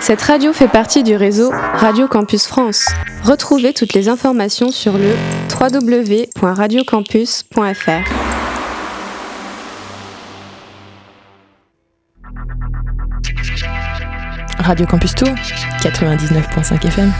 [0.00, 2.88] Cette radio fait partie du réseau Radio Campus France.
[3.22, 5.14] Retrouvez toutes les informations sur le
[5.60, 7.90] www.radiocampus.fr.
[14.58, 15.28] Radio Campus Tour,
[15.82, 17.12] 99.5 FM.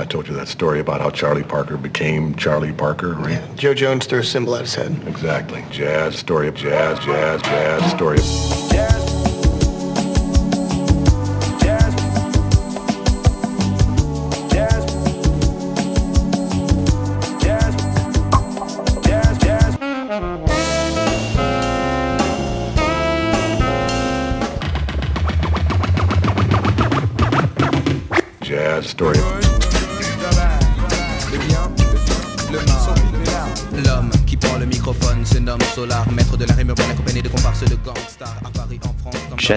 [0.00, 3.32] I told you that story about how Charlie Parker became Charlie Parker, right?
[3.32, 4.96] Yeah, Joe Jones threw a symbol at his head.
[5.08, 5.64] Exactly.
[5.72, 8.24] Jazz, story of jazz, jazz, jazz, story of...
[8.70, 8.87] Jazz,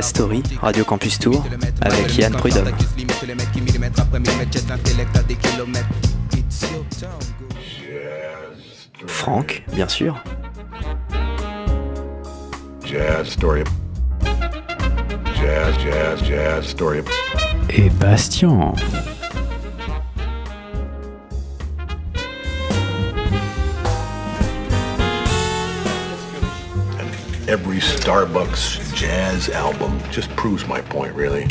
[0.01, 1.43] Story, Radio Campus Tour,
[1.81, 2.71] avec Yann Prudhomme.
[9.07, 10.21] Franck, bien sûr.
[12.91, 13.69] jazz, story of...
[15.35, 17.07] Jazz, jazz, jazz, story of...
[17.69, 18.73] Et Bastien.
[27.47, 31.47] Every Starbucks jazz album just proves my point, really.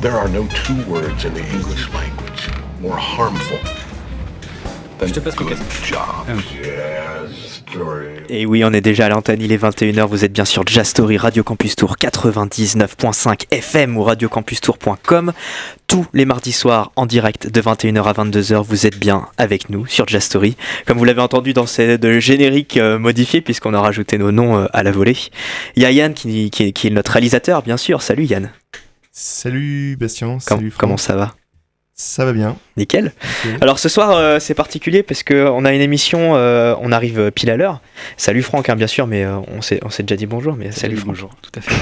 [0.00, 2.48] There are no two words in the English language
[2.80, 3.58] more harmful
[4.96, 5.12] than
[5.44, 6.26] good job.
[6.44, 7.53] Jazz story.
[8.28, 10.88] Et oui, on est déjà à l'antenne, il est 21h, vous êtes bien sur Jazz
[10.88, 15.32] Story, Radio Campus Tour 99.5 FM ou radiocampustour.com.
[15.86, 19.86] Tous les mardis soirs en direct de 21h à 22h, vous êtes bien avec nous
[19.86, 20.56] sur Jazz Story.
[20.86, 24.56] Comme vous l'avez entendu dans ces de génériques euh, modifiés, puisqu'on a rajouté nos noms
[24.58, 25.16] euh, à la volée.
[25.76, 28.02] Il y a Yann qui, qui est- qui est notre réalisateur, bien sûr.
[28.02, 28.50] Salut Yann.
[29.12, 30.80] Salut Bastien, Com- salut Franck.
[30.80, 31.34] comment ça va?
[31.96, 32.56] Ça va bien.
[32.76, 33.12] Nickel.
[33.60, 37.20] Alors ce soir euh, c'est particulier parce que on a une émission, euh, on arrive
[37.20, 37.80] euh, pile à l'heure.
[38.16, 41.06] Salut Franck hein, bien sûr, mais euh, on s'est déjà dit bonjour, mais salut, Franck.
[41.08, 41.74] bonjour, tout à fait.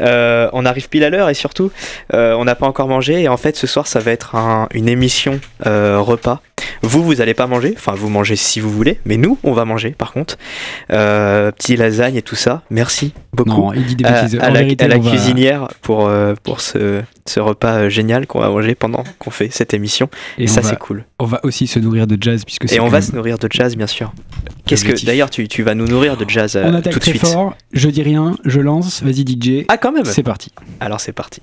[0.00, 1.70] Euh, on arrive pile à l'heure et surtout
[2.14, 4.66] euh, on n'a pas encore mangé et en fait ce soir ça va être un-
[4.72, 6.40] une émission euh, repas.
[6.80, 9.64] Vous vous allez pas manger, enfin vous mangez si vous voulez, mais nous on va
[9.64, 10.38] manger par contre.
[10.90, 12.62] Euh, petit lasagne et tout ça.
[12.70, 14.10] Merci beaucoup Non, il dit des à,
[14.50, 18.26] la, vérité, à la on va- cuisinière pour, euh, pour ce, ce repas euh, génial
[18.26, 20.08] qu'on va manger pendant qu'on fait cette émission.
[20.38, 21.04] Et, Et, ça, c'est cool.
[21.18, 23.48] on va aussi se nourrir de jazz puisque c'est Et on va se nourrir de
[23.50, 24.12] jazz, bien sûr.
[24.66, 27.04] Qu'est-ce que d'ailleurs tu, tu vas nous nourrir de jazz euh, On attaque tout de
[27.04, 27.56] très suite fort.
[27.72, 29.02] Je dis rien, je lance.
[29.02, 29.64] Vas-y DJ.
[29.68, 30.04] Ah quand même.
[30.04, 30.52] c'est parti.
[30.80, 31.40] Alors c'est parti.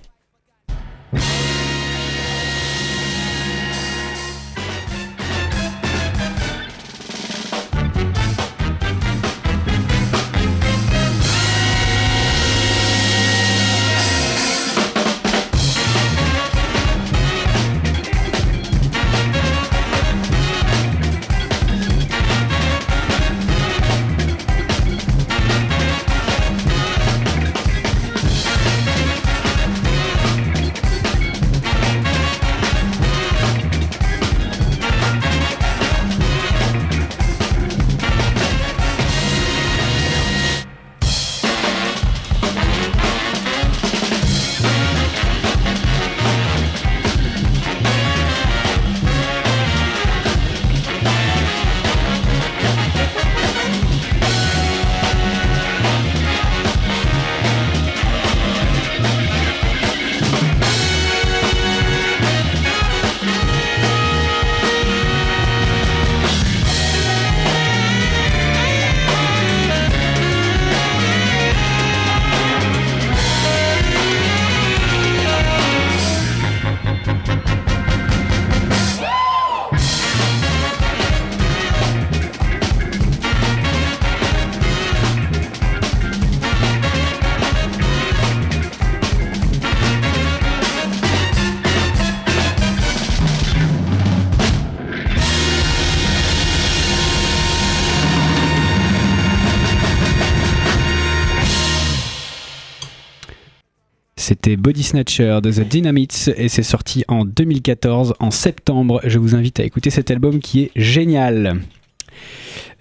[104.30, 109.02] C'était Body Snatcher de The Dynamites et c'est sorti en 2014, en septembre.
[109.04, 111.62] Je vous invite à écouter cet album qui est génial.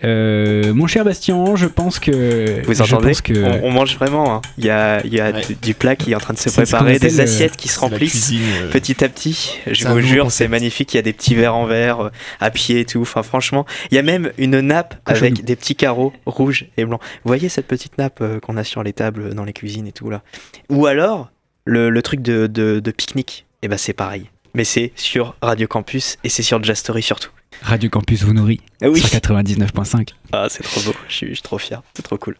[0.04, 2.60] Euh, mon cher Bastien, je pense que.
[2.66, 4.30] Vous entendez que on, on mange vraiment.
[4.34, 4.42] hein.
[4.58, 5.40] Il y a, il y a Ouais.
[5.62, 8.10] du, plat qui est en train de se préparer, des euh, assiettes qui se remplissent.
[8.10, 10.92] cuisine, euh, Petit à petit, je vous jure, c'est magnifique.
[10.92, 12.10] Il y a des petits verres en verre
[12.40, 13.00] à pied et tout.
[13.00, 15.24] Enfin, franchement, il y a même une nappe Cochonou.
[15.28, 17.00] avec des petits carreaux rouges et blancs.
[17.24, 20.10] Vous voyez cette petite nappe qu'on a sur les tables, dans les cuisines et tout
[20.10, 20.20] là?
[20.68, 21.30] Ou alors
[21.68, 23.46] le, le truc de, de- de pique-nique.
[23.62, 24.30] Et ben c'est pareil.
[24.54, 27.30] Mais c'est sur Radio Campus et c'est sur Jazz Story surtout.
[27.62, 29.00] Radio Campus vous nourrit Ah oui.
[29.00, 30.10] sur 99.5.
[30.32, 32.36] Ah, c'est trop beau, je suis, je suis trop fier, c'est trop cool.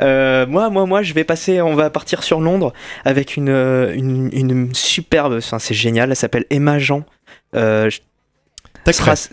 [0.00, 2.72] Euh, moi, moi, moi, je vais passer, on va partir sur Londres
[3.04, 7.04] avec une, euh, une, une superbe, enfin, c'est génial, elle s'appelle Emma Jean.
[7.54, 7.90] Euh,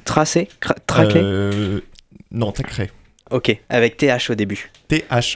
[0.04, 0.50] tracé?
[0.88, 1.80] Traclé Euh,
[2.32, 2.92] non, Tacré.
[3.32, 4.72] Ok, avec TH au début.
[4.88, 5.30] T-H-A-C-K-R-Y.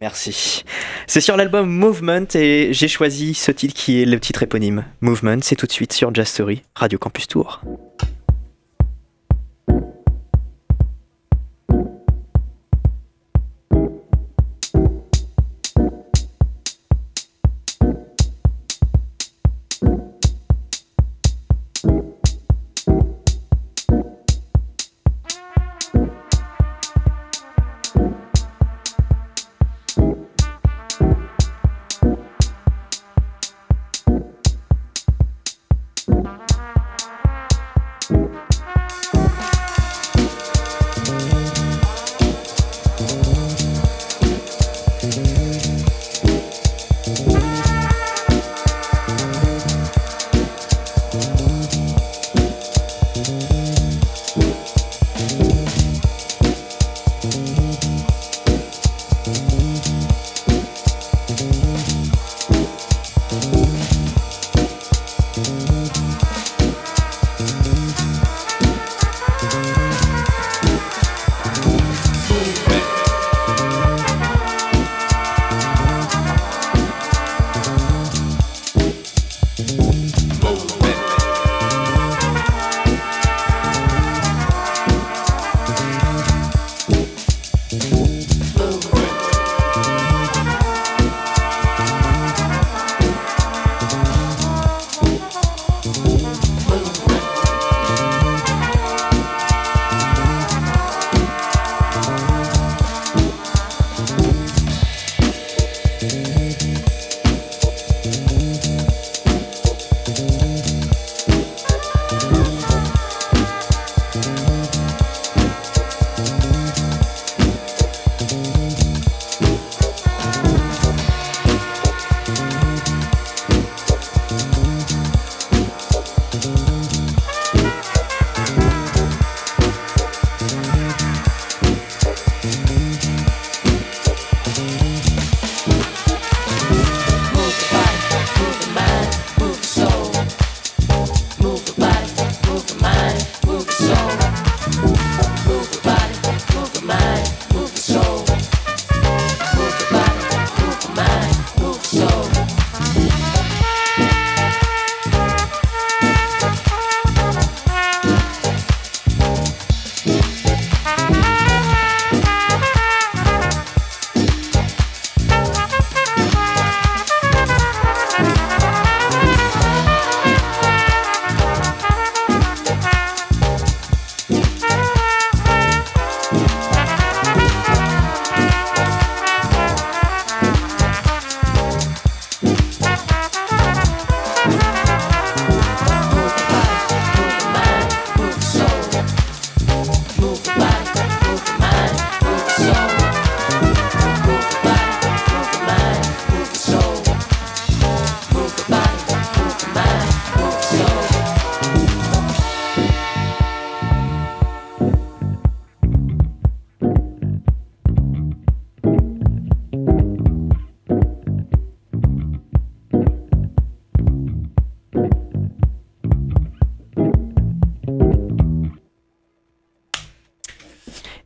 [0.00, 0.64] Merci.
[1.06, 4.84] C'est sur l'album Movement et j'ai choisi ce titre qui est le titre éponyme.
[5.00, 7.62] Movement, c'est tout de suite sur Jazz Story, Radio Campus Tour.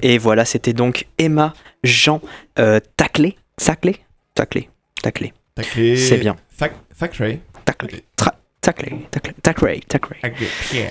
[0.03, 1.55] Et voilà, c'était donc Emma
[1.85, 2.21] Jean
[2.59, 3.37] euh, Taclé.
[3.57, 3.97] Saclé?
[4.35, 4.69] Taclé.
[5.03, 5.33] Taclé.
[5.55, 5.97] Taclé.
[5.97, 6.37] C'est bien.
[6.95, 7.41] Factory.
[7.65, 8.05] Taclé.
[8.63, 10.21] Thackeray, Thackeray.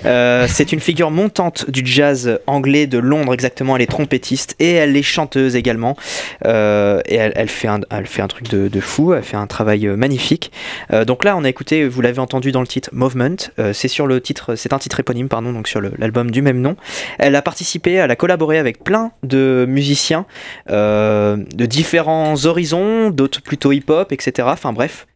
[0.04, 3.76] Euh, c'est une figure montante du jazz anglais de Londres exactement.
[3.76, 5.96] Elle est trompettiste et elle est chanteuse également.
[6.44, 9.14] Euh, et elle, elle, fait un, elle fait un truc de, de, fou.
[9.14, 10.52] Elle fait un travail euh, magnifique.
[10.92, 13.36] Euh, donc là, on a écouté, vous l'avez entendu dans le titre Movement.
[13.58, 16.60] Euh, c'est sur le titre, c'est un titre éponyme, pardon, donc sur l'album du même
[16.60, 16.76] nom.
[17.18, 20.26] Elle a participé, elle a collaboré avec plein de musiciens
[20.68, 24.48] de différents horizons, d'autres plutôt hip-hop, etc.
[24.50, 25.06] Enfin bref,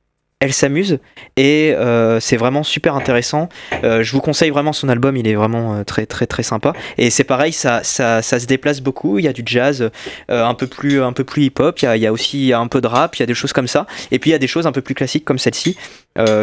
[0.41, 0.99] elle s'amuse
[1.39, 3.49] et euh, c'est vraiment super intéressant.
[3.85, 6.75] Euh, je vous conseille vraiment son album, il est vraiment euh, très très très sympa.
[6.99, 9.19] Et c'est pareil, ça, ça, se déplace beaucoup.
[9.19, 9.91] Il y a du jazz
[10.29, 12.87] un peu plus un peu plus y, a, il y a aussi un peu de
[12.87, 13.87] rap, il y a des choses comme ça.
[14.11, 15.79] Et puis il y a des choses un peu plus classiques comme celle-ci,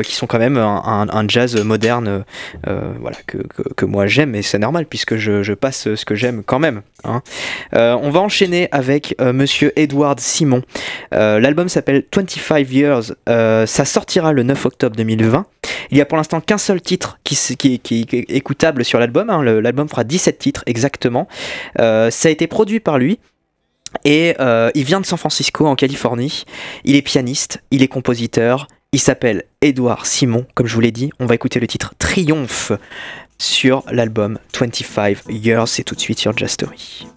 [0.04, 2.26] qui sont quand même un, jazz moderne,
[2.64, 3.38] voilà que,
[3.76, 4.34] que, moi j'aime.
[4.34, 6.82] Et c'est normal puisque je, passe ce que j'aime quand même.
[7.04, 7.22] Hein.
[7.74, 10.64] on va enchaîner avec Monsieur Edward Simon.
[11.12, 13.14] L'album s'appelle 25 Years.
[13.86, 15.46] Sortira le 9 octobre 2020.
[15.92, 19.30] Il y a pour l'instant qu'un seul titre qui, est écoutable sur l'album.
[19.30, 19.44] Hein.
[19.44, 21.28] L'album fera 17 titres exactement.
[21.80, 23.20] Euh, ça a été produit par lui.
[24.06, 26.46] Et euh, il vient de San Francisco en Californie.
[26.84, 28.68] Il est pianiste, il est compositeur.
[28.92, 31.12] Il s'appelle Edouard Simon, comme je vous l'ai dit.
[31.20, 32.72] On va écouter le titre Triomphe
[33.40, 35.68] sur l'album 25 Years.
[35.68, 37.08] C'est tout de suite sur Jazz Story.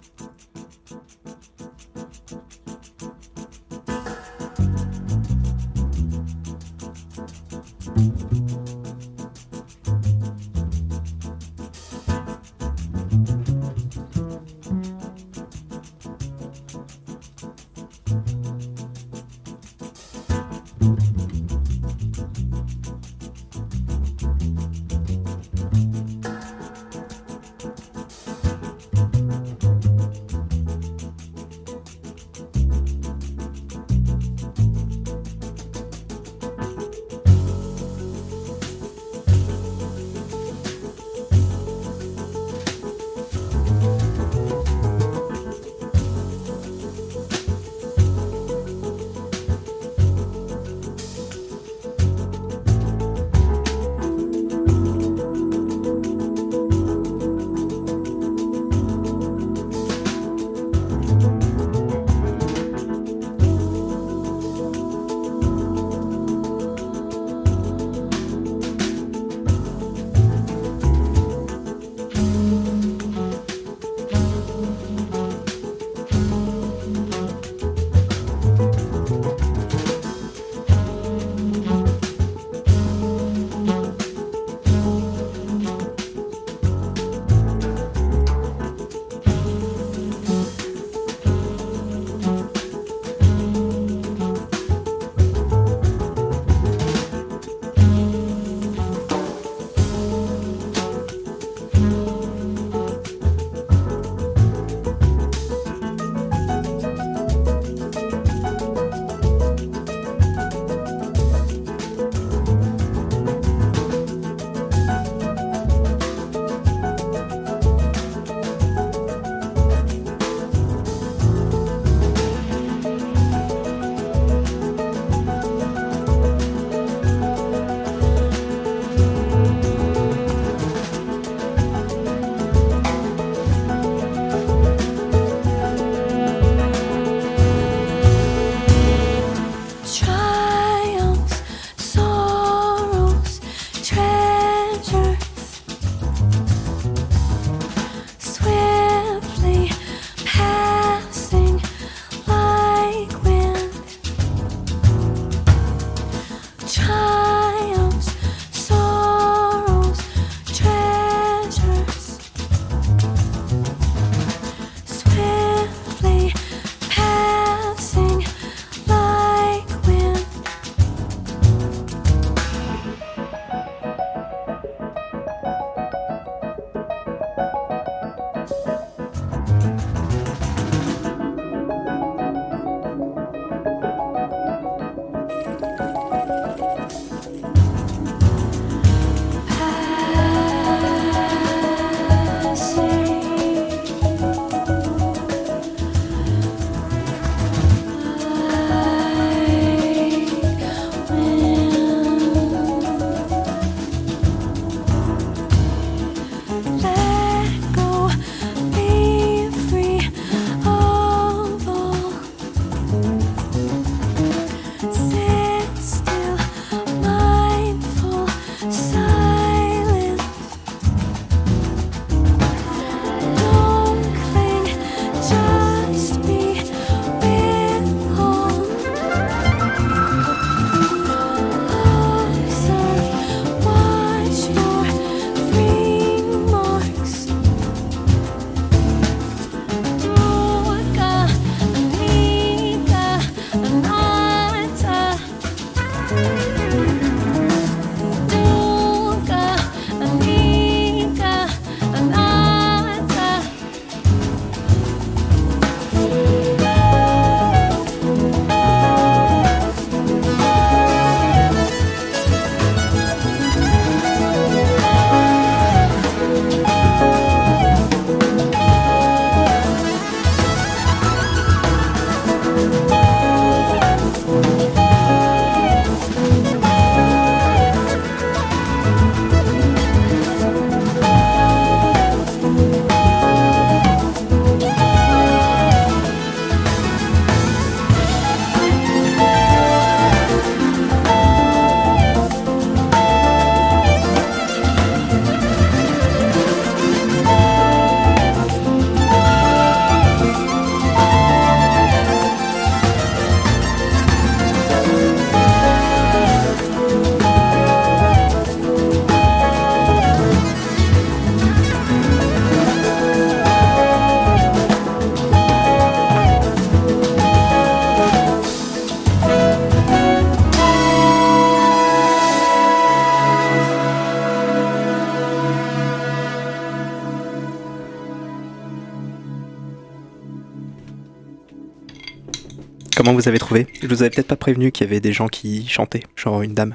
[333.06, 335.28] Comment vous avez trouvé Je vous avais peut-être pas prévenu qu'il y avait des gens
[335.28, 336.74] qui chantaient, genre une dame.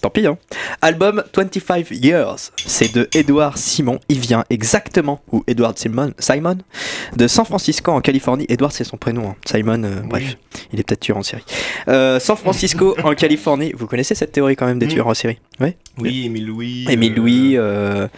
[0.00, 0.36] Tant pis, hein.
[0.82, 4.00] Album 25 Years, c'est de Edward Simon.
[4.08, 6.58] Il vient exactement, ou Edward Simon, Simon,
[7.14, 8.46] de San Francisco en Californie.
[8.48, 9.28] Edward, c'est son prénom.
[9.28, 9.36] hein.
[9.46, 10.36] Simon, euh, bref,
[10.72, 11.44] il est peut-être tueur en série.
[11.86, 13.72] Euh, San Francisco en Californie.
[13.76, 14.90] Vous connaissez cette théorie quand même des Mm.
[14.90, 15.38] tueurs en série?
[15.60, 15.76] Ouais.
[15.98, 16.86] Oui, Émile Louis.
[16.90, 18.08] Émile Louis, euh,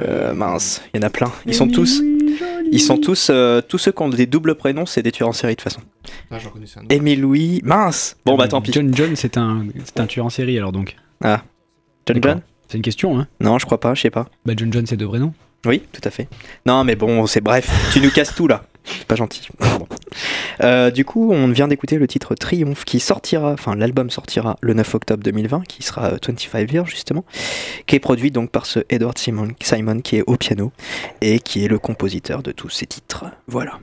[0.00, 1.32] euh, mince, il y en a plein.
[1.46, 2.02] Ils sont tous,
[2.70, 5.32] ils sont tous, euh, tous ceux qui ont des doubles prénoms, c'est des tueurs en
[5.32, 5.80] série de toute façon.
[6.30, 6.80] Ah, j'en connais ça.
[6.90, 8.16] Émile Louis, mince.
[8.24, 8.72] Bon bah tant pis.
[8.72, 10.96] John John, c'est un, c'est un tueur en série alors donc.
[11.22, 11.40] John
[12.06, 12.22] D'accord.
[12.32, 12.40] John?
[12.68, 14.26] C'est une question, hein Non, je crois pas, je sais pas.
[14.44, 15.32] Bah John John, c'est deux vrais noms.
[15.64, 16.28] Oui, tout à fait.
[16.66, 18.64] Non, mais bon, c'est bref, tu nous casses tout là.
[18.86, 19.48] C'est pas gentil.
[20.62, 24.74] Euh, du coup, on vient d'écouter le titre Triomphe qui sortira, enfin l'album sortira le
[24.74, 27.24] 9 octobre 2020, qui sera euh, 25 Years justement,
[27.86, 30.72] qui est produit donc par ce Edward Simon, Simon qui est au piano
[31.20, 33.26] et qui est le compositeur de tous ces titres.
[33.48, 33.80] Voilà.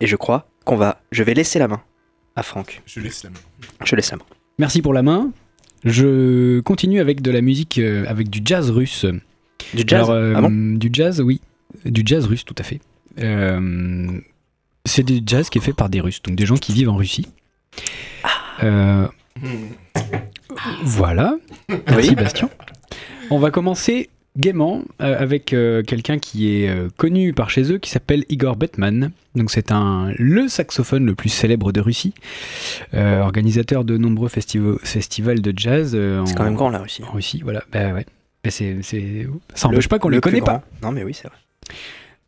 [0.00, 1.80] Et je crois qu'on va, je vais laisser la main
[2.36, 2.82] à Franck.
[2.86, 3.36] Je laisse la main.
[3.84, 4.24] Je laisse la main.
[4.58, 5.30] Merci pour la main.
[5.84, 9.06] Je continue avec de la musique, euh, avec du jazz russe.
[9.74, 10.76] Du jazz Alors, euh, Ah bon?
[10.76, 11.40] Du jazz, oui.
[11.84, 12.80] Du jazz russe, tout à fait.
[13.18, 14.20] Euh,
[14.84, 16.96] c'est du jazz qui est fait par des Russes, donc des gens qui vivent en
[16.96, 17.28] Russie.
[18.62, 19.06] Euh,
[20.82, 21.36] voilà.
[21.88, 22.50] Merci Bastien.
[23.30, 27.78] On va commencer gaiement euh, avec euh, quelqu'un qui est euh, connu par chez eux,
[27.78, 29.10] qui s'appelle Igor Betman.
[29.34, 32.14] Donc c'est un le saxophone le plus célèbre de Russie,
[32.92, 35.96] organisateur de nombreux festivals festivals de jazz.
[36.26, 37.02] C'est quand même grand la Russie.
[37.04, 37.62] En Russie, voilà.
[37.72, 38.06] Bah ouais.
[38.44, 39.28] Mais c'est, c'est...
[39.54, 40.62] Ça n'empêche pas qu'on ne le le connaît pas.
[40.82, 41.36] Non, mais oui, c'est vrai.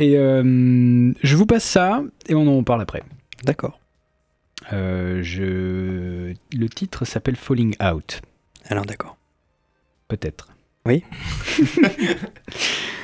[0.02, 3.04] Et euh, je vous passe ça et on en parle après.
[3.44, 3.78] D'accord.
[4.72, 6.32] Euh, je...
[6.56, 8.20] Le titre s'appelle Falling Out,
[8.68, 9.16] Alors, d'accord.
[10.08, 10.48] peut-être.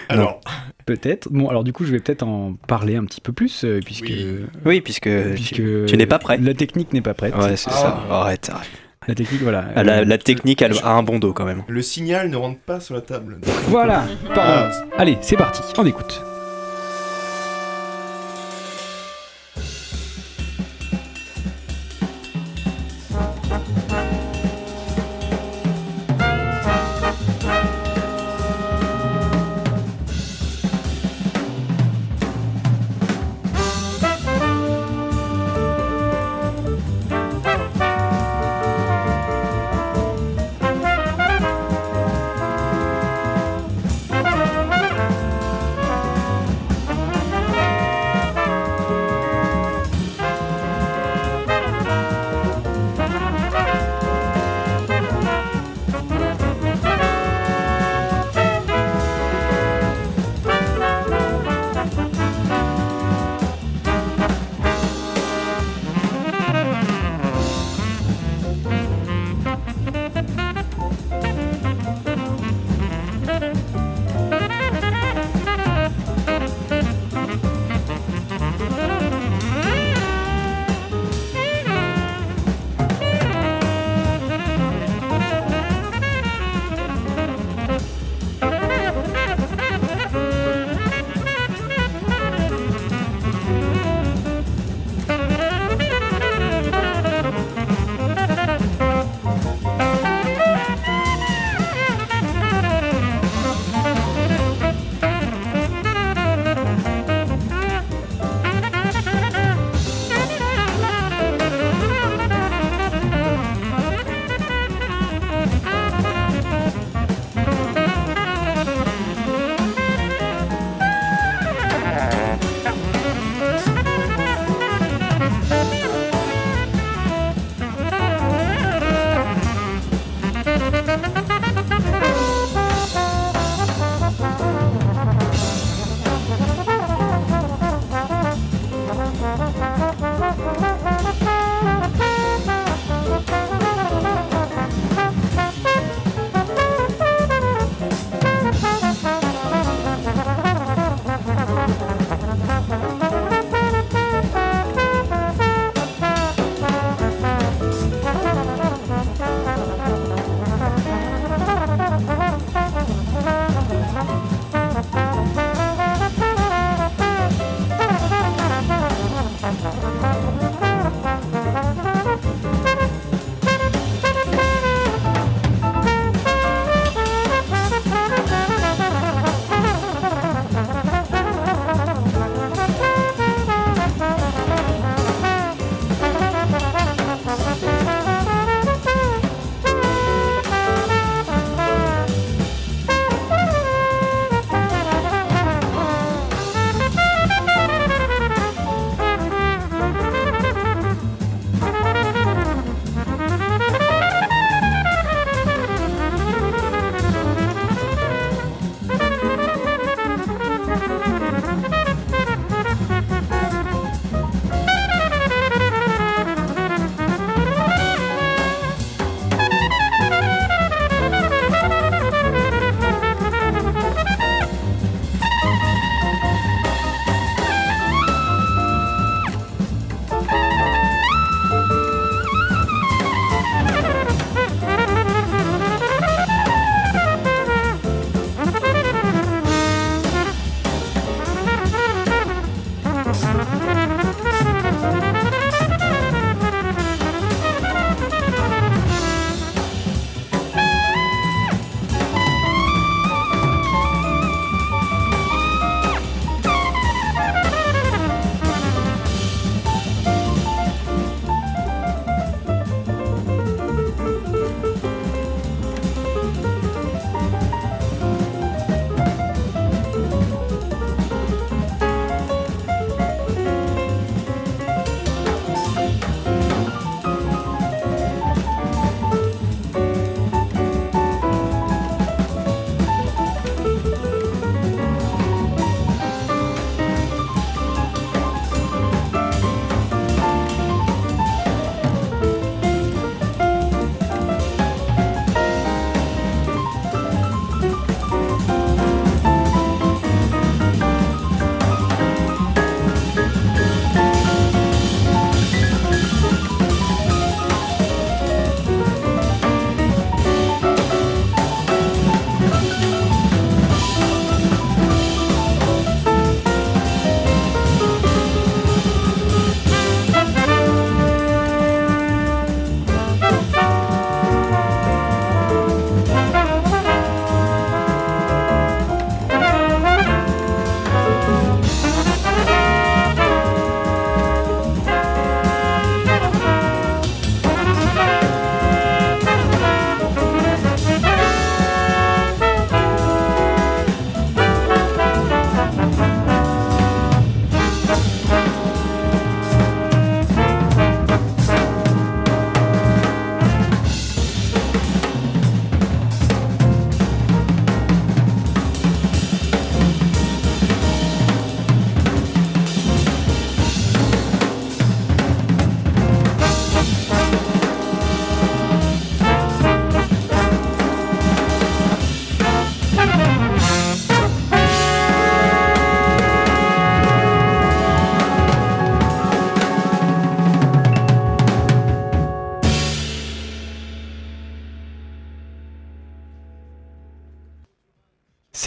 [0.09, 0.41] Alors,
[0.87, 1.29] Peut-être.
[1.31, 4.07] Bon, alors du coup, je vais peut-être en parler un petit peu plus, euh, puisque,
[4.09, 4.37] Oui.
[4.65, 6.39] Oui, puisque, puisque tu, tu n'es pas prêt.
[6.39, 7.37] La technique n'est pas prête.
[7.37, 8.03] Ouais, c'est ça.
[8.11, 8.69] Arrête, arrête.
[9.07, 9.67] La technique, voilà.
[9.77, 11.63] Ah, La, la technique elle a un bon dos quand même.
[11.69, 13.39] le signal ne rentre pas sur la table.
[13.69, 14.07] Voilà.
[14.35, 14.71] Pardon.
[14.93, 15.63] Ah, Allez, c'est parti.
[15.77, 16.23] On écoute.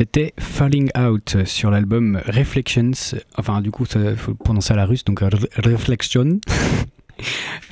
[0.01, 2.89] C'était Falling Out sur l'album Reflections.
[3.37, 6.39] Enfin, du coup, il faut prononcer à la russe, donc Re- Reflection.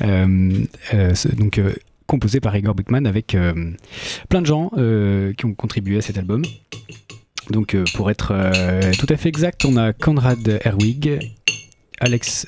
[0.04, 1.74] Euh, euh, donc, euh,
[2.06, 3.72] composé par Igor Buckman avec euh,
[4.30, 6.44] plein de gens euh, qui ont contribué à cet album.
[7.50, 11.34] Donc, euh, pour être euh, tout à fait exact, on a Konrad Herwig,
[12.00, 12.46] Alex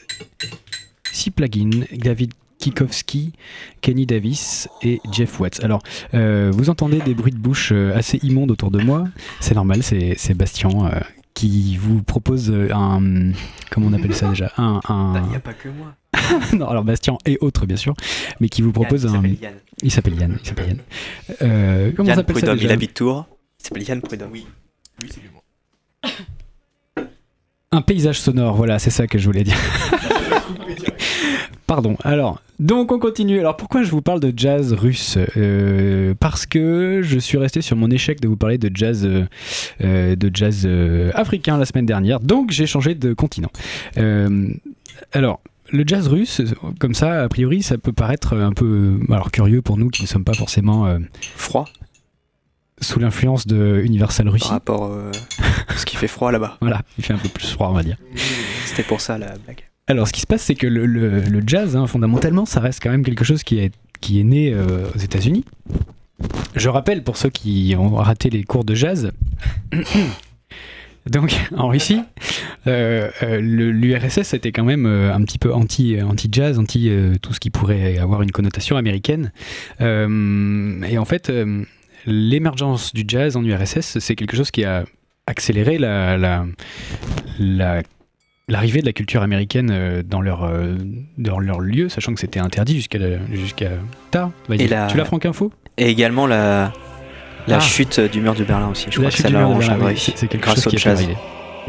[1.11, 3.33] Siplagin, David Kikowski,
[3.81, 5.61] Kenny Davis et Jeff Watts.
[5.63, 5.81] Alors,
[6.13, 9.05] euh, vous entendez des bruits de bouche euh, assez immondes autour de moi.
[9.39, 10.99] C'est normal, c'est Bastien euh,
[11.33, 13.31] qui vous propose un.
[13.71, 14.51] Comment on appelle ça déjà?
[14.57, 14.79] Un.
[14.87, 15.95] un- Il n'y a pas que moi.
[16.53, 17.93] non, alors Bastien et autres, bien sûr,
[18.39, 19.23] mais qui vous propose un.
[19.81, 20.37] Il s'appelle Yann.
[20.41, 20.79] Il s'appelle Yann.
[21.41, 22.67] Euh, comment Yann Prudhomme, déjà?
[22.67, 23.25] il habite Tours.
[23.59, 24.29] Il s'appelle Yann Prudhomme.
[24.31, 24.45] Oui,
[25.01, 25.41] oui, c'est moi.
[27.71, 29.57] Un paysage sonore, voilà, c'est ça que je voulais dire.
[31.71, 31.95] Pardon.
[32.03, 33.39] Alors, donc on continue.
[33.39, 35.17] Alors pourquoi je vous parle de jazz russe?
[35.37, 39.23] Euh, Parce que je suis resté sur mon échec de vous parler de jazz, euh,
[39.81, 42.19] euh, de jazz euh, africain la semaine dernière.
[42.19, 43.51] Donc j'ai changé de continent.
[45.13, 45.39] Alors.
[45.73, 46.41] Le jazz russe,
[46.81, 50.07] comme ça, a priori, ça peut paraître un peu alors curieux pour nous qui ne
[50.07, 50.97] sommes pas forcément
[51.37, 51.69] Froid
[52.81, 54.49] sous l'influence de Universal Russie.
[54.49, 54.91] par rapport
[55.69, 56.57] à ce qui fait froid là-bas.
[56.61, 57.95] Voilà, il fait un peu plus froid, on va dire.
[58.65, 59.70] C'était pour ça la blague.
[59.91, 63.03] Alors, ce qui se passe, c'est que le, jazz, hein, fondamentalement, ça reste quand même
[63.03, 63.73] quelque chose qui est,
[64.23, 65.43] né euh, aux États-Unis.
[66.55, 69.11] Je rappelle pour ceux qui ont raté les cours de jazz.
[71.07, 71.99] Donc, en Russie,
[72.67, 76.89] euh, euh, l'URSS était quand même un petit peu anti, anti-jazz, anti,
[77.21, 79.33] tout ce qui pourrait avoir une connotation américaine.
[79.81, 81.29] Et en fait,
[82.05, 84.85] l'émergence du jazz en URSS, c'est quelque chose qui a
[85.27, 86.45] accéléré la
[88.51, 90.75] l'arrivée de la culture américaine euh, dans leur, euh,
[91.17, 93.69] dans leur lieu, sachant que c'était interdit jusqu'à
[94.11, 94.31] tard.
[94.51, 95.51] Et la- Tu l'as, Franck Info?
[95.77, 96.71] Et également la,
[97.47, 97.59] la Ah.
[97.59, 98.85] chute du mur de Berlin aussi.
[98.89, 99.93] Je crois La que chute ça du l'a mur de Berlin, engendré.
[99.93, 100.97] oui, c'est quelque grâce chose au qui est jazz.
[100.99, 101.17] arrivé.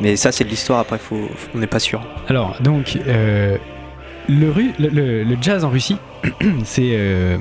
[0.01, 0.81] Mais ça, c'est de l'histoire.
[0.81, 2.03] Après, faut, faut- on n'est pas sûr.
[2.29, 3.57] Alors, donc, euh,
[4.29, 5.97] le, le, le- le jazz en Russie,
[6.65, 7.37] c'est euh,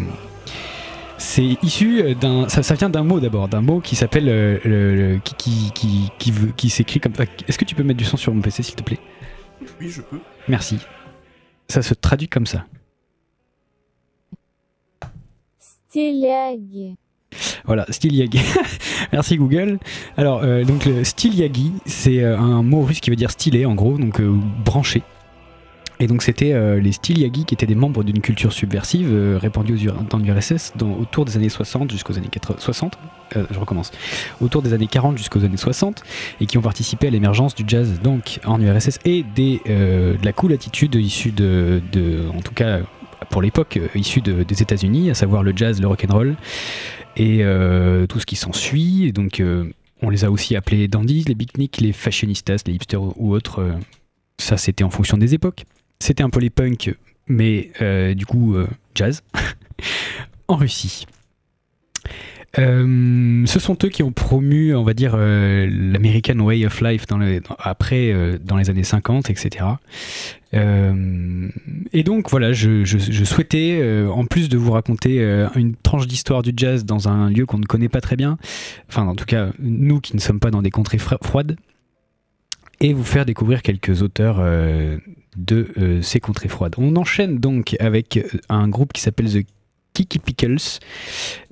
[1.18, 2.50] c'est issu d'un.
[2.50, 4.26] Ça, ça vient d'un mot d'abord, d'un mot qui s'appelle.
[4.28, 7.14] euh, qui, qui, qui, qui s'écrit comme.
[7.48, 9.00] Est-ce que tu peux mettre du son sur mon PC, s'il te plaît?
[9.80, 10.20] Oui, je peux.
[10.48, 10.80] Merci.
[11.68, 12.66] Ça se traduit comme ça.
[15.60, 16.96] Styliag.
[17.66, 18.40] Voilà, Styliagi.
[19.14, 19.80] Merci Google.
[20.18, 23.76] Alors, euh, donc le Styliagi, c'est euh, un mot russe qui veut dire stylé en
[23.76, 24.34] gros, donc euh,
[24.66, 25.04] branché.
[26.02, 29.78] Et donc c'était euh, les styliagi qui étaient des membres d'une culture subversive euh, répandue
[30.10, 32.98] dans l'URSS autour des années 60 jusqu'aux années 80, 60.
[33.38, 33.92] euh, je recommence.
[34.42, 36.02] Autour des années 40 jusqu'aux années 60
[36.42, 40.26] et qui ont participé à l'émergence du jazz donc en URSS et des, euh, de
[40.26, 41.80] la cool attitude issue de,
[42.36, 42.80] en tout cas
[43.30, 46.36] pour l'époque issue de- des États-Unis, à savoir le jazz, le rock and roll
[47.16, 47.44] et
[48.10, 49.06] tout ce qui s'ensuit.
[49.06, 49.42] Et donc,
[50.02, 53.64] on les a aussi appelés dandies, les beatniks, les fashionistas, les hipsters ou autres.
[54.40, 55.66] ça, c'était en fonction des époques.
[56.02, 56.94] C'était un peu les punks,
[57.28, 59.22] mais euh, du coup, euh, jazz,
[60.48, 61.06] en Russie.
[62.60, 67.06] Euh, ce sont eux qui ont promu, on va dire, l'American Way of Life
[67.60, 69.66] après, dans les années 50, etc.
[70.52, 75.22] Et donc voilà, je, je- souhaitais, en plus de vous raconter
[75.56, 78.38] une tranche d'histoire du jazz dans un lieu qu'on ne connaît pas très bien,
[78.90, 81.56] enfin en tout cas nous qui ne sommes pas dans des contrées froides,
[82.82, 84.98] et vous faire découvrir quelques auteurs euh,
[85.38, 86.76] de euh, ces contrées froides.
[86.78, 89.46] On enchaîne donc avec euh, un groupe qui s'appelle The
[89.94, 90.80] Kiki Pickles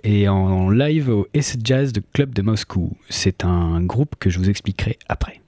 [0.04, 2.98] et en live au S Jazz de Club de Moscou.
[3.10, 5.42] C'est un groupe que je vous expliquerai après.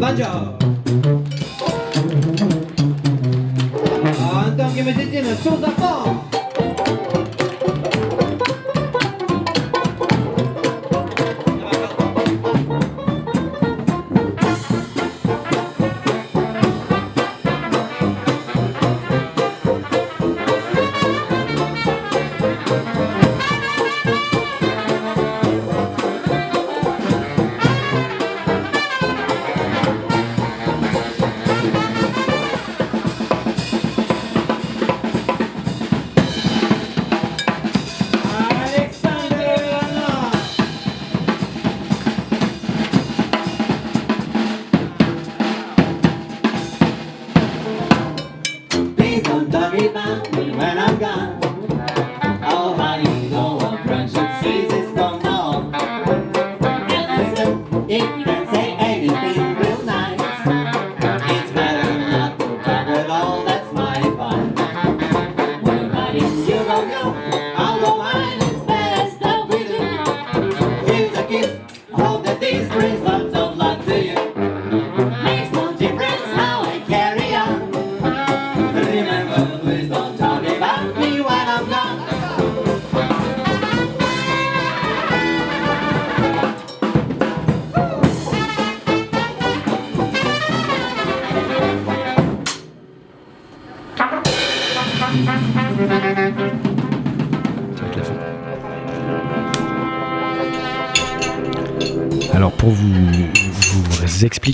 [0.00, 0.47] 班长。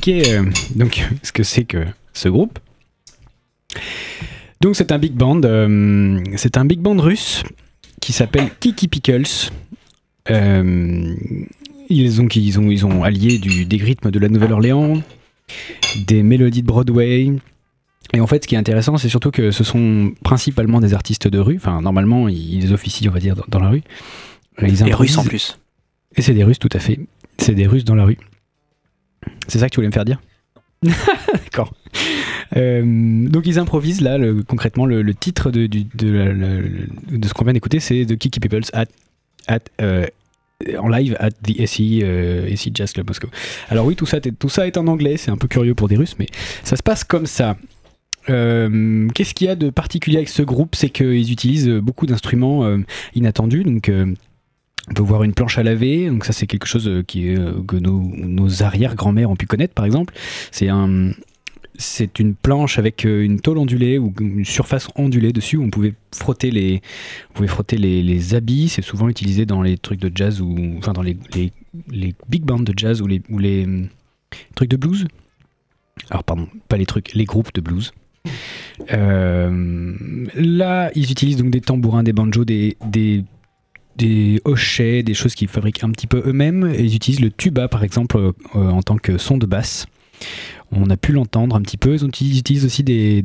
[0.04, 2.58] Expliquer euh, donc ce que c'est que ce groupe.
[4.60, 7.42] Donc c'est un big band, euh, c'est un big band russe
[8.00, 9.50] qui s'appelle Kiki Pickles.
[10.30, 11.14] Euh,
[11.88, 15.02] ils, ont, ils, ont, ils ont allié du, des rythmes de la Nouvelle-Orléans,
[16.06, 17.32] des mélodies de Broadway.
[18.12, 21.28] Et en fait, ce qui est intéressant, c'est surtout que ce sont principalement des artistes
[21.28, 21.56] de rue.
[21.56, 23.82] Enfin, normalement, ils officient, on va dire, dans, dans la rue.
[24.62, 25.58] Ils Les Russes en plus.
[26.16, 27.00] et c'est des Russes, tout à fait.
[27.38, 28.18] C'est des Russes dans la rue.
[29.48, 30.20] C'est ça que tu voulais me faire dire
[30.82, 31.72] D'accord.
[32.56, 36.60] Euh, donc ils improvisent là, le- concrètement, le, le titre de, du- de, la- la-
[37.18, 38.86] de ce qu'on vient d'écouter, c'est de Kiki Peoples at,
[39.46, 40.06] at, euh,
[40.78, 43.28] en live at the SI, euh, SI Jazz Club Moscow.
[43.70, 45.88] Alors oui, tout ça, est- tout ça est en anglais, c'est un peu curieux pour
[45.88, 46.26] des Russes, mais
[46.64, 47.56] ça se passe comme ça.
[48.30, 50.74] Euh, Qu'est-ce qu'il y a de particulier avec ce groupe?
[50.76, 52.78] C'est qu'ils utilisent beaucoup d'instruments euh,
[53.14, 54.06] inattendus, donc euh,
[54.90, 57.76] on peut voir une planche à laver, donc ça c'est quelque chose euh, euh, que
[57.76, 60.14] nos, nos arrière-grand-mères ont pu connaître par exemple.
[60.50, 61.12] C'est un,
[61.76, 65.70] c'est une planche avec euh, une tôle ondulée ou une surface ondulée dessus où on
[65.70, 66.82] pouvait frotter les,
[67.32, 68.68] pouvait frotter les, habits.
[68.68, 71.16] C'est souvent utilisé dans les trucs de jazz ou enfin dans les,
[72.28, 73.22] big bands de jazz ou les,
[74.54, 75.06] trucs de blues.
[76.10, 77.92] Alors pardon, pas les trucs, les groupes de blues.
[78.90, 82.76] Là, ils utilisent donc des tambourins, des banjos, des
[83.96, 86.72] des hochets, des choses qu'ils fabriquent un petit peu eux-mêmes.
[86.78, 89.86] Ils utilisent le tuba, par exemple, euh, euh, en tant que son de basse.
[90.72, 91.96] On a pu l'entendre un petit peu.
[91.96, 93.22] Ils, utilisent aussi des,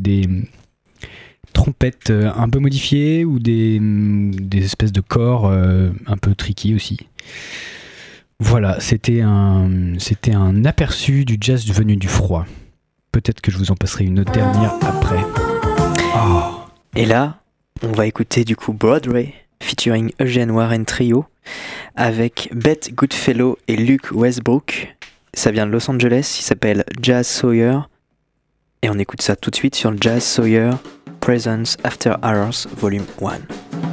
[1.53, 6.97] trompettes euh, un peu modifiées ou des, mm, espèces de corps un peu tricky aussi.
[8.41, 9.69] Voilà, c'était un,
[10.33, 12.45] un aperçu du jazz venu du froid.
[13.11, 15.25] Peut-être que je vous en passerai une dernière après.
[16.95, 17.39] Et là,
[17.83, 21.25] on va écouter du coup Broadway featuring Eugene Warren Trio
[21.95, 24.95] avec Beth Goodfellow et Luke Westbrook.
[25.33, 27.79] Ça vient de Los Angeles, il s'appelle Jazz Sawyer.
[28.81, 30.71] Et on écoute ça tout de suite sur Jazz Sawyer
[31.19, 33.88] Presence After Hours Volume 1.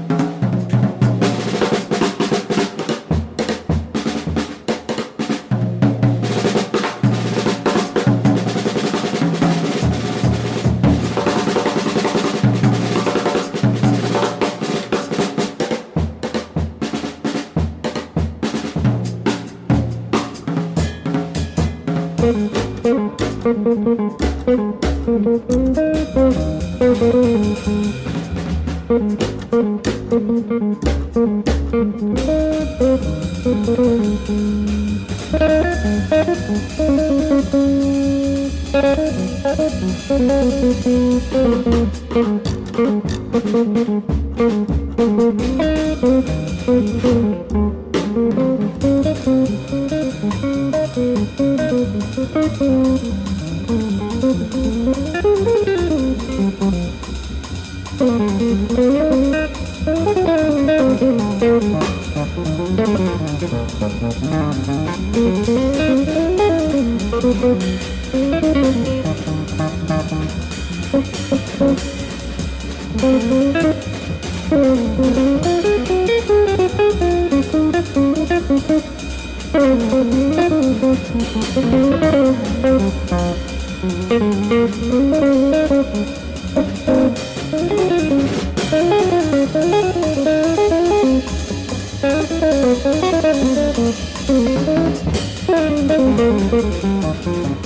[96.57, 97.66] フフ。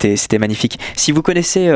[0.00, 0.78] C'était magnifique.
[0.96, 1.68] Si vous connaissez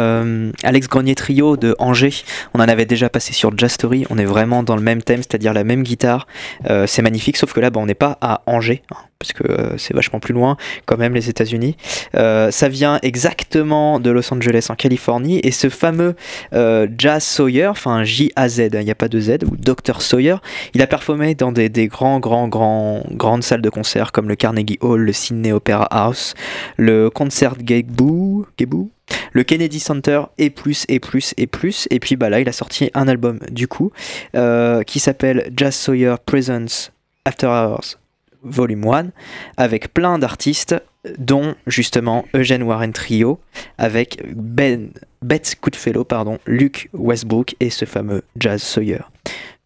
[0.00, 2.24] euh, Alex Grenier Trio de Angers,
[2.54, 4.06] on en avait déjà passé sur Jazz Story.
[4.10, 6.26] On est vraiment dans le même thème, c'est-à-dire la même guitare.
[6.68, 9.44] Euh, c'est magnifique, sauf que là, bah, on n'est pas à Angers, hein, parce que
[9.44, 11.76] euh, c'est vachement plus loin, quand même, les États-Unis.
[12.14, 16.14] Ça vient exactement de Los Angeles, en Californie, et ce fameux
[16.52, 20.36] Jazz Sawyer, enfin J-A-Z, il n'y a pas de Z, ou Dr Sawyer,
[20.74, 24.78] il a performé dans des, grands, grands, grands, grandes salles de concert comme le Carnegie
[24.80, 26.34] Hall, le Sydney Opera House,
[26.76, 28.88] le Concert Gaibu, Gaibu,
[29.32, 31.86] le Kennedy Center et plus et plus et plus.
[31.90, 33.92] Et puis bah là, il a sorti un album du coup
[34.34, 36.90] euh, qui s'appelle Jazz Sawyer Presents
[37.24, 37.98] After Hours
[38.42, 39.10] Volume 1
[39.56, 40.74] avec plein d'artistes
[41.18, 43.40] dont justement Eugene Warren Trio
[43.78, 44.90] avec Ben
[45.22, 49.00] Beth Goodfellow, pardon, Luke Westbrook et ce fameux Jazz Sawyer.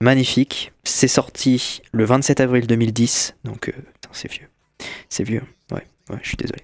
[0.01, 3.73] Magnifique, c'est sorti le 27 avril 2010, donc euh,
[4.13, 4.49] c'est vieux.
[5.09, 6.63] C'est vieux, ouais, ouais, je suis désolé.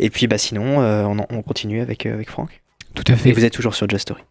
[0.00, 2.62] Et puis bah sinon, euh, on, continue avec, euh, avec Franck.
[2.94, 3.30] Tout à fait.
[3.30, 4.22] Et vous êtes toujours sur Jazz Story.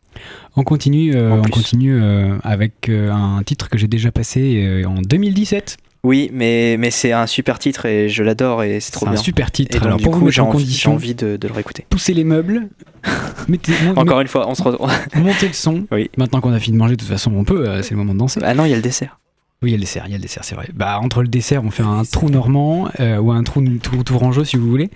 [0.55, 2.01] On continue, euh, on continue
[2.43, 5.77] avec un titre que j'ai déjà passé en 2017.
[6.05, 9.13] Oui, mais, mais c'est un super titre et je l'adore et c'est trop C'est un
[9.13, 9.21] bien.
[9.21, 9.75] super titre.
[9.75, 11.87] Et donc, Alors, du coup, j'ai en envie, de, de le réécouter.
[11.89, 12.69] poussez les meubles,
[13.47, 14.91] mettez, Encore une fois, on se retrouve.
[15.15, 15.87] montez le son.
[15.91, 16.11] Oui.
[16.15, 18.13] Maintenant qu'on a fini de manger, de toute façon, on peut, euh, c'est le moment
[18.13, 18.39] de danser.
[18.43, 19.19] Ah non, il y a le dessert.
[19.63, 20.67] Oui, il y a le dessert, il y a le dessert, c'est vrai.
[20.75, 24.43] Bah, entre le dessert, on fait un trou normand euh, ou un trou, trou tourangeau
[24.43, 24.91] si vous voulez.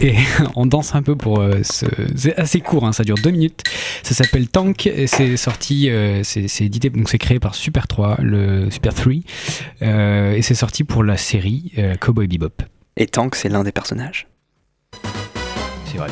[0.00, 0.14] Et
[0.56, 1.86] on danse un peu pour euh, ce...
[2.16, 3.62] C'est assez court, hein, ça dure deux minutes.
[4.02, 8.18] Ça s'appelle Tank et c'est sorti, euh, c'est édité, donc c'est créé par Super 3,
[8.20, 9.12] le Super 3.
[9.82, 12.62] euh, et c'est sorti pour la série Cowboy Bebop.
[12.96, 14.28] Et Tank, c'est l'un des personnages?
[15.86, 16.08] C'est vrai.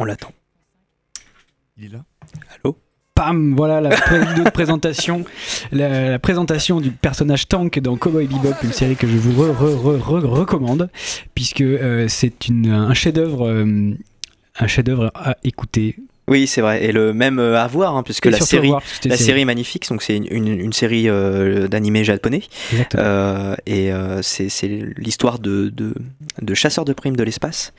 [0.00, 0.30] On l'attend.
[1.76, 2.04] Il est là
[3.14, 3.90] Pam, voilà la
[4.52, 5.24] présentation,
[5.72, 9.52] la, la présentation du personnage Tank dans Cowboy Bebop, une série que je vous re-
[9.52, 10.88] re- re- re- recommande,
[11.34, 13.92] puisque euh, c'est une- un chef-d'œuvre, euh,
[14.60, 15.96] un chef-d'œuvre à écouter.
[16.28, 16.84] Oui, c'est vrai.
[16.84, 18.92] Et le même euh, à voir, hein, puisque Et la surtout série, à voir, parce
[18.98, 19.88] que c'est- la série magnifique.
[19.88, 22.42] Donc c'est une, une- une série euh, d'animé japonais.
[22.96, 24.48] Euh, et euh, c'est
[24.96, 25.94] l'histoire de, de,
[26.42, 27.72] de chasseurs de primes de l'espace.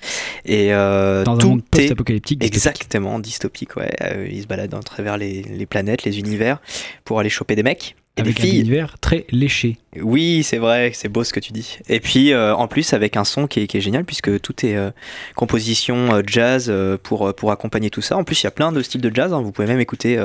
[0.46, 2.44] Et dans un tout monde est post-apocalyptique.
[2.44, 3.76] exactement dystopique.
[3.78, 3.92] Ouais.
[4.32, 6.60] Ils se baladent à travers les, les planètes, les univers,
[7.06, 9.78] pour aller choper des mecs et Avec des un univers très léché.
[10.02, 11.80] Oui, c'est vrai, c'est beau ce que tu dis.
[11.90, 14.66] Et puis euh, en plus avec un son qui est, qui est génial puisque tout
[14.66, 14.92] est euh,
[15.36, 16.72] composition euh, jazz
[17.04, 18.18] pour, pour accompagner tout ça.
[18.18, 19.42] En plus il y a plein de styles de jazz, hein.
[19.42, 20.18] vous pouvez même écouter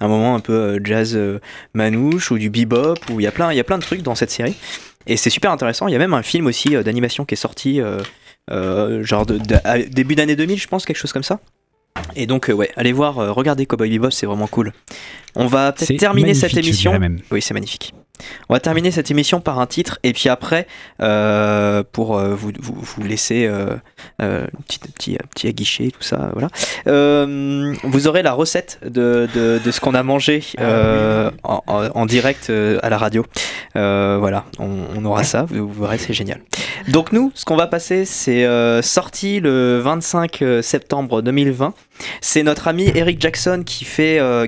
[0.00, 1.18] un moment un peu jazz
[1.74, 4.02] manouche ou du bebop, ou il y, a plein, il y a plein de trucs
[4.02, 4.54] dans cette série.
[5.06, 7.80] Et c'est super intéressant, il y a même un film aussi d'animation qui est sorti
[8.48, 11.40] genre de, de- à début d'année 2000 je pense, quelque chose comme ça.
[12.16, 14.72] Et donc euh, ouais, allez voir, euh, regardez Cowboy Bebop, c'est vraiment cool.
[15.34, 16.98] On va peut-être terminer cette émission.
[16.98, 17.20] même.
[17.30, 17.94] Oui, c'est magnifique.
[18.50, 20.66] On va terminer cette émission par un titre et puis après,
[21.00, 23.76] euh, pour euh, vous, vous, vous laisser euh,
[24.20, 26.48] euh, un petit, petit, petit aguicher, tout ça, voilà.
[27.82, 32.06] Vous aurez la recette de, de, de ce qu'on a mangé euh, en, en- en
[32.06, 32.50] direct
[32.82, 33.24] à la radio.
[33.74, 36.40] Voilà, on, on aura ça, vous, vous verrez, c'est génial.
[36.88, 38.46] Donc nous, ce qu'on va passer, c'est
[38.82, 41.72] sorti le 25 septembre 2020.
[42.20, 44.46] C'est notre ami Eric Jackson qui euh,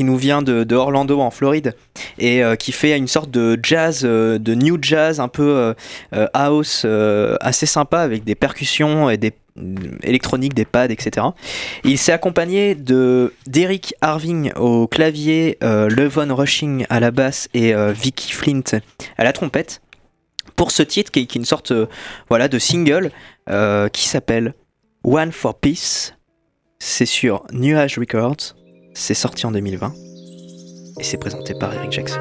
[0.00, 1.74] nous vient de, Orlando en Floride
[2.18, 5.74] et euh, qui fait une sorte de jazz, euh, de new jazz un peu
[6.34, 6.86] house
[7.40, 11.26] assez sympa avec des percussions et des mm, électroniques, des pads, etc.
[11.84, 18.32] Il s'est accompagné de d'Eric Harving au clavier, Levon Rushing à la basse et Vicky
[18.32, 18.80] Flint
[19.18, 19.80] à la trompette
[20.56, 23.10] pour ce titre qui est, une sorte de single
[23.92, 24.54] qui s'appelle
[25.04, 26.14] One for Peace.
[26.84, 28.56] C'est sur Nuage Records.
[28.92, 29.94] C'est sorti en 2020
[30.98, 32.18] et c'est présenté par Eric Jackson.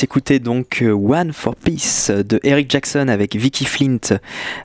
[0.00, 4.18] S'écouter donc euh, One for Peace de Eric Jackson avec Vicky Flint,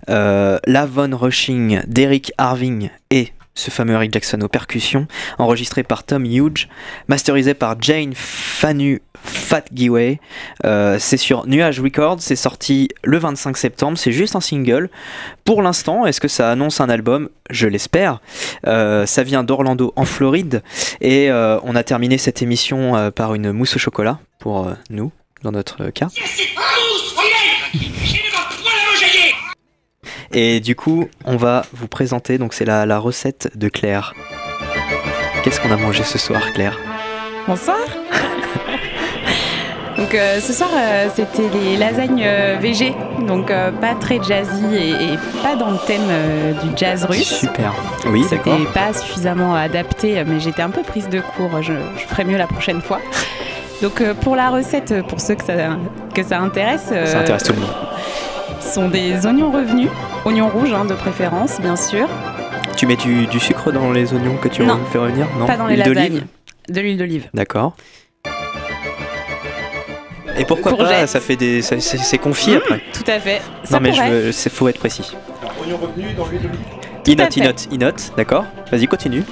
[0.08, 5.08] euh, Lavon Rushing d'Eric Harving et ce fameux Eric Jackson aux percussions,
[5.38, 6.70] enregistré par Tom Hughes,
[7.10, 10.22] masterisé par Jane Fanu Fatgiway.
[10.64, 14.90] Euh, c'est sur Nuage Records, c'est sorti le 25 septembre, c'est juste un single.
[15.44, 17.28] Pour l'instant, est-ce que ça annonce un album?
[17.50, 18.22] Je l'espère.
[18.68, 20.64] Euh, ça vient d'Orlando en Floride
[21.02, 25.12] et on a terminé cette émission par une mousse au chocolat pour nous,
[25.46, 26.08] dans notre cas.
[30.34, 34.14] Et du coup, on va vous présenter, donc c'est la, la recette de Claire.
[35.44, 36.78] Qu'est-ce qu'on a mangé ce soir, Claire?
[37.48, 37.78] Bonsoir.
[39.98, 42.94] Donc euh, ce soir euh, c'était les lasagnes euh, VG,
[43.28, 47.40] donc euh, pas très jazzy et, et pas dans le thème euh, du jazz russe.
[47.40, 47.74] Super.
[48.08, 48.58] Oui, d'accord.
[48.58, 51.62] C'était pas suffisamment adapté, mais j'étais un peu prise de court.
[51.62, 53.00] Je, je ferai mieux la prochaine fois.
[53.86, 55.54] Donc euh, pour la recette, euh, pour ceux que ça,
[56.16, 57.70] que ça intéresse, euh, Ça intéresse tout le monde.
[58.60, 59.90] sont des oignons revenus,
[60.26, 62.08] oignons rouges hein, de préférence bien sûr,
[62.76, 64.80] Tu mets du, du sucre dans les oignons que tu Non.
[64.92, 66.22] fais revenir Non pas dans les L'huile d'olive lasagnes,
[66.70, 67.30] de l'huile d'olive.
[67.36, 67.76] D'accord.
[70.40, 71.06] Et pourquoi pas.
[71.06, 72.82] Ça fait des, ça- c'est c'est confit Mmh, après.
[72.92, 73.40] Tout à fait.
[73.66, 75.16] Ça non mais c'est faut être précis.
[75.64, 76.60] Oignon revenu dans l'huile d'olive.
[77.08, 78.46] Inote, inote, inote, d'accord.
[78.72, 79.24] Vas-y, continue.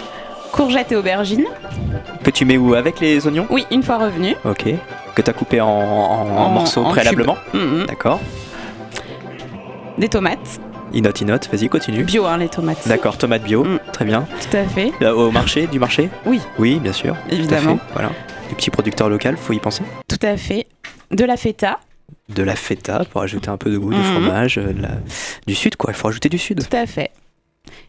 [0.54, 1.48] Courgettes et aubergines.
[2.24, 4.36] Que tu mets où avec les oignons Oui, une fois revenus.
[4.46, 4.66] Ok.
[5.16, 7.86] Que tu as coupé en, en- en En- morceaux en préalablement Mhm.
[7.88, 8.20] D'accord.
[9.98, 10.60] Des tomates.
[10.94, 12.04] Inote, inote, vas-y, continue.
[12.04, 12.88] Bio, hein, les tomates.
[12.88, 13.80] D'accord, tomate bio, Mm.
[13.92, 14.28] très bien.
[14.52, 14.92] Tout à fait.
[15.02, 16.40] Là, au marché, du marché Oui.
[16.60, 17.16] Oui, bien sûr.
[17.16, 17.78] tout à Évidemment.
[17.78, 18.10] fait, Voilà.
[18.50, 19.82] Du petit producteur local, faut y penser.
[20.08, 20.68] Tout à fait.
[21.12, 21.80] De la feta.
[22.30, 24.04] De la feta pour ajouter un peu de goût, de Mhm.
[24.04, 24.90] fromage, euh, la-
[25.48, 25.92] du sud quoi.
[25.92, 26.68] Il faut rajouter du sud.
[26.68, 27.10] Tout à fait.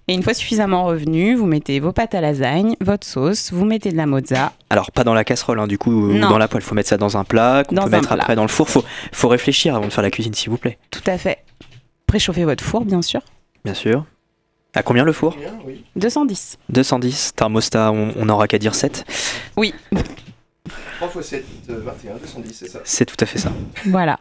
[0.06, 3.90] Et une fois suffisamment revenu, vous mettez vos pâtes à lasagne, votre sauce, vous mettez
[3.90, 4.52] de la mozza.
[4.68, 6.28] Alors pas dans la casserole, hein, du coup, ou Non.
[6.28, 6.62] dans la poêle.
[6.62, 8.16] Faut mettre ça dans un plat qu'on Dans peut mettre plat.
[8.22, 8.68] après dans le four.
[8.68, 10.78] Faut, faut réfléchir avant de faire la cuisine, s'il vous plaît.
[10.90, 11.38] Tout à fait.
[12.06, 13.20] Préchauffez votre four, bien sûr.
[13.64, 14.04] Bien sûr.
[14.74, 15.36] À combien le four?
[15.36, 15.84] Bien, oui.
[15.96, 16.58] 210.
[16.68, 17.32] 210.
[17.36, 19.04] Thermostat, on on n'aura qu'à dire 7.
[19.56, 19.72] Oui,
[21.00, 22.80] 3 x 7, 21, 210, c'est ça?
[22.84, 23.52] C'est tout à fait ça.
[23.86, 24.18] voilà.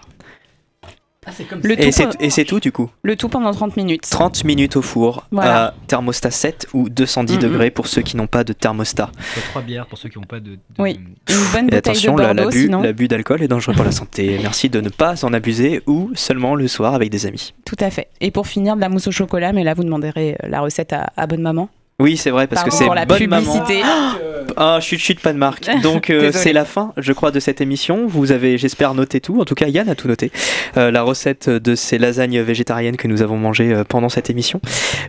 [1.64, 2.90] Le Et tout, c'est pe- et c'est tout du coup.
[3.04, 4.08] le tout pendant 30 minutes.
[4.10, 5.66] 30 minutes au four Voilà.
[5.68, 7.42] à thermostat 7 ou 210 Mhm.
[7.42, 9.10] degrés pour ceux qui n'ont pas de thermostat.
[9.50, 10.52] Trois bières pour ceux qui n'ont pas de.
[10.52, 11.00] de- Oui.
[11.30, 12.82] Une bonne Et bouteille attention, de la- Bordeaux, l'abus sinon.
[12.82, 14.38] l'abus d'alcool est dangereux pour la santé.
[14.42, 17.54] Merci de ne pas en abuser ou seulement le soir avec des amis.
[17.66, 18.08] Tout à fait.
[18.22, 20.94] Et pour finir, de la mousse au chocolat, mais là, vous demanderez euh, la recette
[20.94, 21.70] à, à bonne maman.
[22.00, 23.42] Oui, c'est vrai, parce que c'est pour la bonne maman.
[23.42, 23.84] publicité.
[24.58, 25.70] Ah, chut, chut, pas de marque.
[25.84, 28.06] Donc, euh, c'est la fin, je crois, de cette émission.
[28.08, 29.40] Vous avez, j'espère, noté tout.
[29.40, 30.32] En tout cas, Yann a tout noté.
[30.78, 34.60] Euh, la recette de ces lasagnes végétariennes que nous avons mangées euh, pendant cette émission.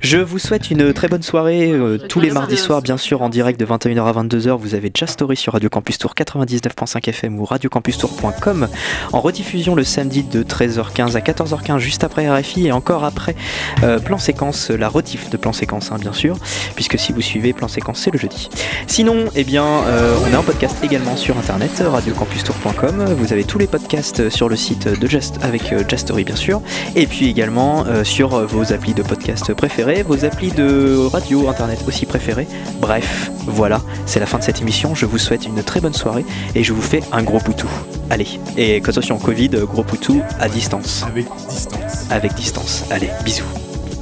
[0.01, 1.73] Je vous souhaite une très bonne soirée.
[1.73, 4.57] euh, tous les mardis soirs, bien sûr, en direct de 21h à 22h.
[4.59, 8.69] Vous avez Just Story sur Radio Campus Tour 99.5 FM ou radiocampustour.com.
[9.13, 13.35] En rediffusion le samedi de 13h15 à 14h15, juste après RFI et encore après
[13.83, 16.37] euh, Plan Séquence, la rediff de Plan Séquence, hein, bien sûr
[16.75, 18.49] puisque si vous suivez Plan Séquence, c'est le jeudi.
[18.87, 23.15] Sinon, eh bien, euh, on est en podcast également sur internet, radiocampustour.com.
[23.19, 26.61] Vous avez tous les podcasts sur le site de Just avec euh, Jastory, bien sûr,
[26.97, 31.49] et puis également euh, sur euh, vos applis de podcast préférés, vos applis de radio
[31.49, 32.47] internet aussi préférés.
[32.81, 34.95] Bref, voilà, c'est la fin de cette émission.
[34.95, 37.69] Je vous souhaite une très bonne soirée et je vous fais un gros poutou.
[38.11, 41.05] Allez, et attention, Covid, gros poutou à distance.
[41.07, 42.07] Avec distance.
[42.11, 42.85] Avec distance.
[42.91, 43.45] Allez, bisous.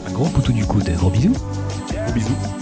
[0.08, 0.90] Un gros poutou du coude.
[0.96, 1.36] Gros bisous.
[2.04, 2.61] Gros bisous.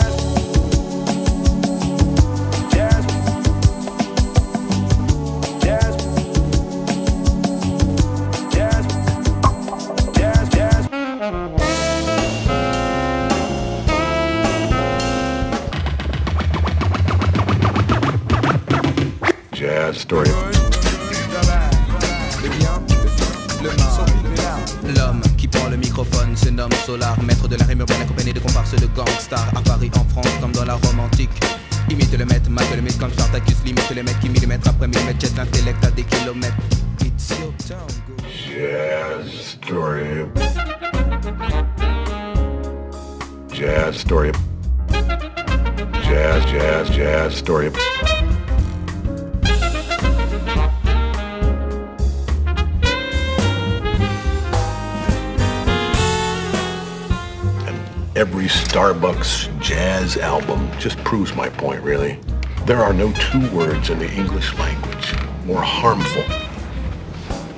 [62.71, 65.13] There are no two words in the English language
[65.45, 66.23] more harmful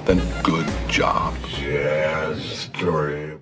[0.07, 1.35] then good job.
[1.61, 3.37] Jazz story.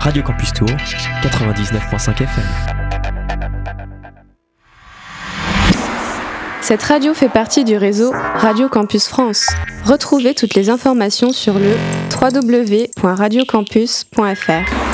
[0.00, 2.44] Radio Campus Tour, 99.5 FM.
[6.60, 9.46] Cette radio fait partie du réseau Radio Campus France.
[9.84, 11.76] Retrouvez toutes les informations sur le
[12.20, 14.91] www.radiocampus.fr.